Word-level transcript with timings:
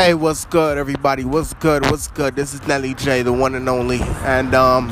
Hey, 0.00 0.14
what's 0.14 0.46
good, 0.46 0.78
everybody? 0.78 1.24
What's 1.26 1.52
good? 1.52 1.84
What's 1.90 2.08
good? 2.08 2.34
This 2.34 2.54
is 2.54 2.66
Nelly 2.66 2.94
J, 2.94 3.20
the 3.20 3.34
one 3.34 3.54
and 3.54 3.68
only. 3.68 4.00
And 4.22 4.54
um, 4.54 4.88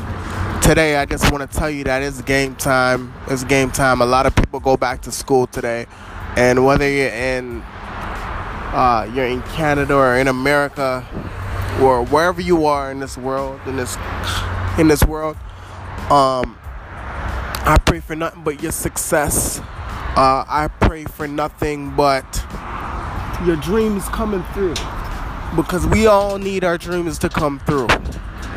today, 0.61 0.97
I 0.97 1.05
just 1.07 1.31
want 1.31 1.49
to 1.49 1.57
tell 1.57 1.67
you 1.67 1.83
that 1.85 2.03
it's 2.03 2.21
game 2.21 2.55
time. 2.55 3.11
It's 3.25 3.43
game 3.43 3.71
time. 3.71 4.03
A 4.03 4.05
lot 4.05 4.27
of 4.27 4.35
people 4.35 4.59
go 4.59 4.77
back 4.77 5.01
to 5.01 5.11
school 5.11 5.47
today, 5.47 5.87
and 6.37 6.63
whether 6.63 6.87
you're 6.87 7.09
in 7.09 7.63
uh, 7.65 9.11
you're 9.15 9.25
in 9.25 9.41
Canada 9.41 9.95
or 9.95 10.15
in 10.15 10.27
America 10.27 11.03
or 11.81 12.05
wherever 12.05 12.39
you 12.39 12.67
are 12.67 12.91
in 12.91 12.99
this 12.99 13.17
world, 13.17 13.59
in 13.65 13.77
this 13.77 13.97
in 14.77 14.89
this 14.89 15.03
world, 15.03 15.37
um, 16.11 16.55
I 17.65 17.77
pray 17.83 17.99
for 17.99 18.15
nothing 18.15 18.43
but 18.43 18.61
your 18.61 18.71
success. 18.71 19.59
Uh, 19.59 20.45
I 20.47 20.69
pray 20.79 21.05
for 21.05 21.27
nothing 21.27 21.95
but 21.95 22.45
your 23.43 23.55
dreams 23.55 24.07
coming 24.09 24.43
through 24.53 24.75
because 25.55 25.85
we 25.87 26.07
all 26.07 26.37
need 26.37 26.63
our 26.63 26.77
dreams 26.77 27.17
to 27.19 27.29
come 27.29 27.59
through. 27.59 27.87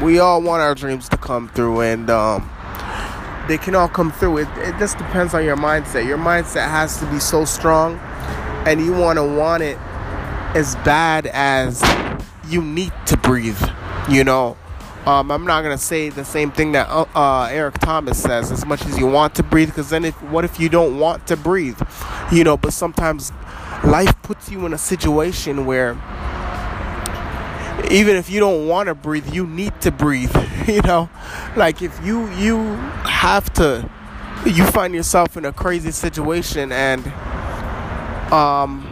We 0.03 0.19
all 0.19 0.43
want 0.43 0.63
our 0.63 0.75
dreams 0.75 1.09
to 1.11 1.17
come 1.17 1.49
through, 1.49 1.81
and 1.81 2.11
um, 2.11 2.51
they 3.49 3.59
can 3.59 3.75
all 3.75 3.89
come 3.89 4.13
through. 4.13 4.39
It, 4.39 4.49
it 4.59 4.79
just 4.79 4.99
depends 4.99 5.35
on 5.35 5.45
your 5.45 5.57
mindset. 5.57 6.07
Your 6.07 6.19
mindset 6.19 6.69
has 6.69 6.99
to 6.99 7.07
be 7.07 7.19
so 7.19 7.45
strong, 7.45 7.99
and 8.67 8.81
you 8.81 8.93
want 8.93 9.19
to 9.19 9.25
want 9.25 9.63
it 9.63 9.79
as 10.55 10.75
bad 10.77 11.27
as 11.27 11.83
you 12.49 12.63
need 12.63 12.93
to 13.07 13.17
breathe. 13.17 13.61
You 14.11 14.25
know, 14.25 14.57
um, 15.07 15.31
I'm 15.31 15.45
not 15.45 15.63
gonna 15.63 15.79
say 15.79 16.09
the 16.09 16.25
same 16.25 16.51
thing 16.51 16.73
that 16.73 16.89
uh, 16.89 17.07
uh, 17.15 17.49
Eric 17.51 17.79
Thomas 17.79 18.23
says. 18.23 18.53
As 18.53 18.67
much 18.67 18.85
as 18.85 18.99
you 18.99 19.07
want 19.07 19.35
to 19.37 19.43
breathe, 19.43 19.69
because 19.69 19.91
then 19.91 20.05
if 20.05 20.21
what 20.25 20.45
if 20.45 20.61
you 20.61 20.69
don't 20.69 20.99
want 20.99 21.27
to 21.29 21.37
breathe? 21.37 21.81
You 22.31 22.45
know, 22.45 22.57
but 22.57 22.73
sometimes 22.73 23.33
life 23.85 24.15
puts 24.23 24.51
you 24.51 24.67
in 24.67 24.73
a 24.73 24.79
situation 24.79 25.67
where 25.67 25.95
even 27.91 28.17
if 28.17 28.31
you 28.31 28.41
don't 28.41 28.69
want 28.69 28.89
to 28.89 28.95
breathe, 28.95 29.33
you 29.35 29.47
need 29.47 29.79
to 29.81 29.91
breathe. 29.91 30.35
you 30.69 30.83
know, 30.83 31.11
like 31.57 31.83
if 31.83 31.99
you 32.05 32.29
you 32.33 32.59
have 33.05 33.53
to, 33.55 33.89
you 34.47 34.65
find 34.67 34.95
yourself 34.95 35.37
in 35.37 35.45
a 35.45 35.53
crazy 35.53 35.91
situation 35.91 36.73
and 36.73 37.07
um 38.33 38.87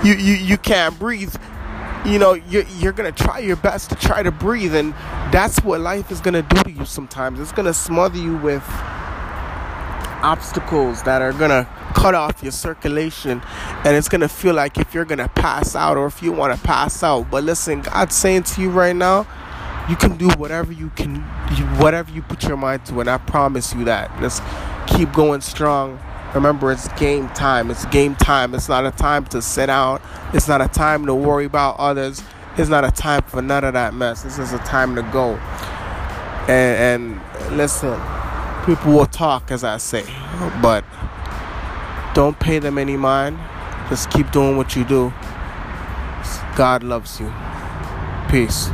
you 0.04 0.14
you 0.14 0.34
you 0.34 0.58
can't 0.58 0.98
breathe. 0.98 1.34
You 2.04 2.18
know, 2.18 2.32
you're, 2.32 2.64
you're 2.78 2.92
gonna 2.92 3.12
try 3.12 3.40
your 3.40 3.56
best 3.56 3.90
to 3.90 3.94
try 3.96 4.22
to 4.22 4.30
breathe, 4.30 4.74
and 4.74 4.94
that's 5.32 5.62
what 5.62 5.80
life 5.80 6.10
is 6.10 6.20
gonna 6.20 6.42
do 6.42 6.62
to 6.62 6.70
you 6.70 6.86
sometimes. 6.86 7.38
It's 7.38 7.52
gonna 7.52 7.74
smother 7.74 8.18
you 8.18 8.36
with 8.38 8.64
obstacles 10.22 11.02
that 11.02 11.22
are 11.22 11.32
gonna 11.32 11.68
cut 11.94 12.14
off 12.14 12.42
your 12.42 12.52
circulation 12.52 13.42
and 13.84 13.96
it's 13.96 14.08
gonna 14.08 14.28
feel 14.28 14.54
like 14.54 14.78
if 14.78 14.94
you're 14.94 15.04
gonna 15.04 15.28
pass 15.28 15.74
out 15.74 15.96
or 15.96 16.06
if 16.06 16.22
you 16.22 16.32
want 16.32 16.54
to 16.54 16.60
pass 16.66 17.02
out. 17.02 17.30
But 17.30 17.44
listen 17.44 17.82
god's 17.82 18.14
saying 18.14 18.44
to 18.44 18.62
you 18.62 18.70
right 18.70 18.94
now 18.94 19.26
you 19.88 19.96
can 19.96 20.16
do 20.16 20.28
whatever 20.30 20.72
you 20.72 20.90
can 20.90 21.16
whatever 21.78 22.10
you 22.12 22.22
put 22.22 22.44
your 22.44 22.56
mind 22.56 22.84
to 22.86 23.00
and 23.00 23.10
i 23.10 23.18
promise 23.18 23.74
you 23.74 23.84
that. 23.84 24.10
Just 24.20 24.42
keep 24.86 25.12
going 25.12 25.40
strong. 25.40 25.98
Remember 26.34 26.70
it's 26.70 26.88
game 26.94 27.28
time. 27.30 27.70
It's 27.70 27.84
game 27.86 28.14
time. 28.14 28.54
It's 28.54 28.68
not 28.68 28.86
a 28.86 28.92
time 28.92 29.24
to 29.26 29.42
sit 29.42 29.68
out. 29.68 30.00
It's 30.32 30.46
not 30.46 30.60
a 30.60 30.68
time 30.68 31.06
to 31.06 31.14
worry 31.14 31.44
about 31.44 31.76
others. 31.78 32.22
It's 32.56 32.68
not 32.68 32.84
a 32.84 32.90
time 32.90 33.22
for 33.22 33.42
none 33.42 33.64
of 33.64 33.74
that 33.74 33.94
mess. 33.94 34.22
This 34.22 34.38
is 34.38 34.52
a 34.52 34.58
time 34.58 34.94
to 34.94 35.02
go. 35.02 35.34
And, 36.48 37.20
and 37.20 37.56
listen 37.56 38.00
people 38.64 38.92
will 38.92 39.06
talk, 39.06 39.50
as 39.50 39.64
I 39.64 39.78
say, 39.78 40.04
but 40.62 40.84
don't 42.14 42.38
pay 42.38 42.58
them 42.58 42.78
any 42.78 42.96
mind. 42.96 43.38
Just 43.88 44.10
keep 44.10 44.30
doing 44.30 44.56
what 44.56 44.76
you 44.76 44.84
do. 44.84 45.12
God 46.56 46.82
loves 46.82 47.20
you. 47.20 47.32
Peace. 48.28 48.70